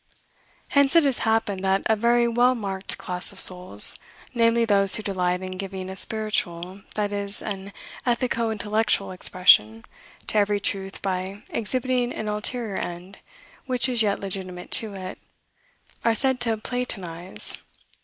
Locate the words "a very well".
1.85-2.55